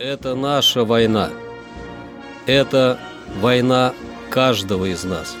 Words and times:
Это 0.00 0.34
наша 0.34 0.84
война. 0.86 1.28
Это 2.46 2.98
война 3.36 3.92
каждого 4.30 4.86
из 4.86 5.04
нас. 5.04 5.36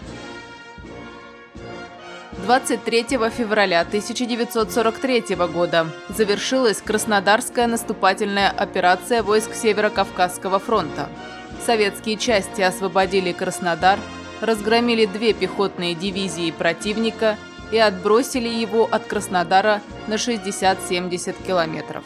23 2.45 3.05
февраля 3.30 3.80
1943 3.80 5.34
года 5.51 5.87
завершилась 6.11 6.83
Краснодарская 6.83 7.67
наступательная 7.67 8.50
операция 8.50 9.23
войск 9.23 9.55
Северо-Кавказского 9.55 10.59
фронта. 10.59 11.09
Советские 11.65 12.19
части 12.19 12.61
освободили 12.61 13.33
Краснодар, 13.33 13.98
разгромили 14.42 15.06
две 15.06 15.33
пехотные 15.33 15.95
дивизии 15.95 16.50
противника 16.50 17.39
и 17.72 17.78
отбросили 17.78 18.48
его 18.48 18.87
от 18.91 19.06
Краснодара 19.06 19.81
на 20.06 20.17
60-70 20.17 21.34
километров. 21.47 22.05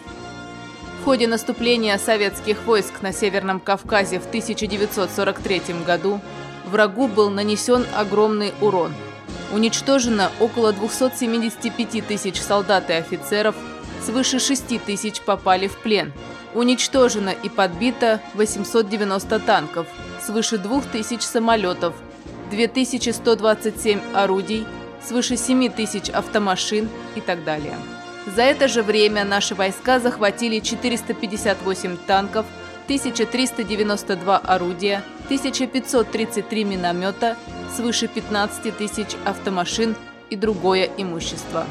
В 1.00 1.04
ходе 1.04 1.26
наступления 1.26 1.98
советских 1.98 2.62
войск 2.64 3.02
на 3.02 3.12
Северном 3.12 3.58
Кавказе 3.58 4.20
в 4.20 4.26
1943 4.26 5.82
году 5.84 6.20
врагу 6.64 7.08
был 7.08 7.28
нанесен 7.28 7.84
огромный 7.96 8.52
урон– 8.60 8.94
Уничтожено 9.52 10.30
около 10.40 10.72
275 10.72 12.06
тысяч 12.06 12.40
солдат 12.40 12.90
и 12.90 12.94
офицеров, 12.94 13.56
свыше 14.04 14.38
6 14.38 14.84
тысяч 14.84 15.20
попали 15.20 15.68
в 15.68 15.78
плен. 15.78 16.12
Уничтожено 16.54 17.30
и 17.30 17.48
подбито 17.48 18.20
890 18.34 19.38
танков, 19.40 19.86
свыше 20.24 20.58
2000 20.58 21.22
самолетов, 21.22 21.94
2127 22.50 24.00
орудий, 24.14 24.66
свыше 25.06 25.36
7 25.36 25.70
тысяч 25.70 26.08
автомашин 26.10 26.88
и 27.14 27.20
так 27.20 27.44
далее. 27.44 27.76
За 28.34 28.42
это 28.42 28.68
же 28.68 28.82
время 28.82 29.24
наши 29.24 29.54
войска 29.54 30.00
захватили 30.00 30.60
458 30.60 31.96
танков, 32.06 32.46
1392 32.84 34.38
орудия, 34.38 35.02
1533 35.26 36.64
миномета, 36.64 37.36
свыше 37.76 38.08
15 38.08 38.76
тысяч 38.76 39.16
автомашин 39.24 39.96
и 40.30 40.36
другое 40.36 40.90
имущество. 40.96 41.66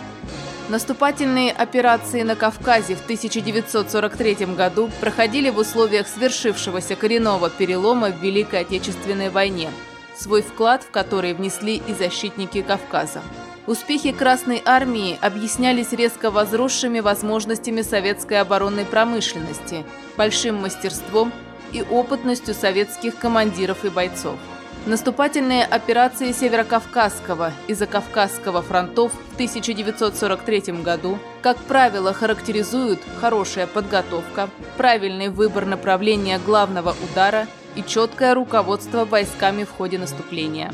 Наступательные 0.69 1.53
операции 1.53 2.23
на 2.23 2.35
Кавказе 2.35 2.95
в 2.95 3.03
1943 3.03 4.47
году 4.47 4.89
проходили 4.99 5.49
в 5.49 5.57
условиях 5.59 6.07
свершившегося 6.07 6.97
коренного 6.97 7.49
перелома 7.49 8.09
в 8.09 8.21
Великой 8.21 8.61
Отечественной 8.61 9.29
войне, 9.29 9.69
свой 10.17 10.41
вклад 10.41 10.83
в 10.83 10.91
который 10.91 11.33
внесли 11.33 11.81
и 11.87 11.93
защитники 11.93 12.61
Кавказа. 12.61 13.21
Успехи 13.65 14.11
Красной 14.11 14.61
Армии 14.65 15.17
объяснялись 15.21 15.93
резко 15.93 16.31
возросшими 16.31 16.99
возможностями 16.99 17.81
советской 17.81 18.41
оборонной 18.41 18.85
промышленности, 18.85 19.85
большим 20.17 20.55
мастерством 20.55 21.31
и 21.71 21.81
опытностью 21.81 22.53
советских 22.53 23.17
командиров 23.17 23.85
и 23.85 23.89
бойцов. 23.89 24.37
Наступательные 24.87 25.65
операции 25.65 26.31
Северокавказского 26.31 27.51
и 27.67 27.73
Закавказского 27.73 28.61
фронтов 28.61 29.11
в 29.11 29.33
1943 29.33 30.81
году, 30.81 31.19
как 31.41 31.57
правило, 31.57 32.13
характеризуют 32.13 33.01
хорошая 33.19 33.67
подготовка, 33.67 34.49
правильный 34.77 35.27
выбор 35.27 35.65
направления 35.65 36.39
главного 36.39 36.95
удара 37.03 37.47
и 37.75 37.83
четкое 37.83 38.33
руководство 38.33 39.03
войсками 39.03 39.65
в 39.65 39.71
ходе 39.71 39.97
наступления. 39.97 40.71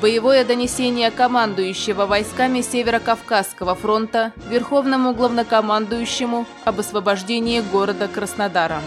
Боевое 0.00 0.46
донесение 0.46 1.10
командующего 1.10 2.06
войсками 2.06 2.62
Северо-Кавказского 2.62 3.74
фронта 3.74 4.32
Верховному 4.48 5.12
главнокомандующему 5.12 6.46
об 6.64 6.80
освобождении 6.80 7.60
города 7.60 8.08
Краснодара. 8.08 8.80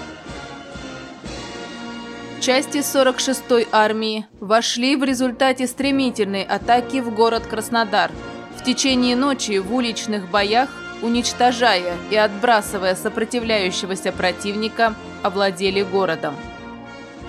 Части 2.41 2.77
46-й 2.77 3.67
армии 3.69 4.25
вошли 4.39 4.95
в 4.95 5.03
результате 5.03 5.67
стремительной 5.67 6.43
атаки 6.43 7.01
в 7.01 7.13
город 7.13 7.45
Краснодар. 7.45 8.11
В 8.55 8.63
течение 8.63 9.17
ночи 9.17 9.57
в 9.59 9.75
уличных 9.75 10.29
боях, 10.31 10.69
уничтожая 11.01 11.97
и 12.09 12.15
отбрасывая 12.15 12.95
сопротивляющегося 12.95 14.13
противника, 14.13 14.95
овладели 15.21 15.83
городом. 15.83 16.33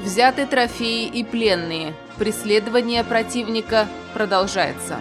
Взяты 0.00 0.46
трофеи 0.46 1.06
и 1.06 1.24
пленные. 1.24 1.92
Преследование 2.16 3.02
противника 3.02 3.88
продолжается. 4.14 5.00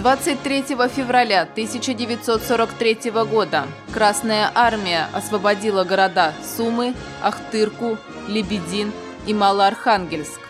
23 0.00 0.62
февраля 0.88 1.42
1943 1.42 3.10
года 3.30 3.66
Красная 3.92 4.50
Армия 4.54 5.08
освободила 5.12 5.84
города 5.84 6.32
Сумы, 6.42 6.94
Ахтырку, 7.22 7.98
Лебедин 8.26 8.92
и 9.26 9.34
Малоархангельск. 9.34 10.40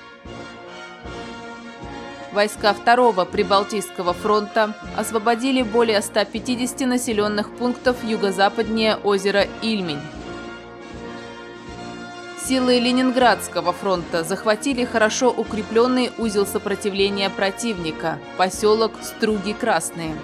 Войска 2.33 2.73
Второго 2.73 3.25
Прибалтийского 3.25 4.13
фронта 4.13 4.73
освободили 4.97 5.63
более 5.63 6.01
150 6.01 6.87
населенных 6.87 7.51
пунктов 7.51 8.05
юго-западнее 8.05 8.95
озера 8.95 9.49
Ильмень. 9.63 9.99
Силы 12.51 12.81
Ленинградского 12.81 13.73
фронта 13.73 14.25
захватили 14.25 14.85
хорошо 14.85 15.31
укрепленный 15.31 16.11
узел 16.19 16.45
сопротивления 16.45 17.31
противника– 17.31 18.19
поселок 18.37 18.91
Струги-Красные. 19.01 20.17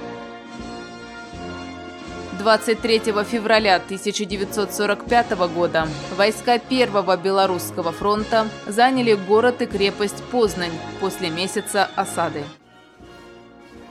23 2.40 2.98
февраля 3.30 3.76
1945 3.76 5.30
года 5.54 5.86
войска 6.16 6.58
Первого 6.58 7.16
Белорусского 7.16 7.92
фронта 7.92 8.48
заняли 8.66 9.14
город 9.14 9.62
и 9.62 9.66
крепость 9.66 10.24
Познань 10.32 10.76
после 10.98 11.30
месяца 11.30 11.88
осады. 11.94 12.42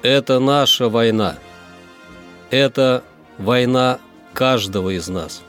Это 0.01 0.39
наша 0.39 0.89
война. 0.89 1.37
Это 2.51 3.01
война 3.37 3.99
каждого 4.33 4.89
из 4.89 5.07
нас. 5.07 5.41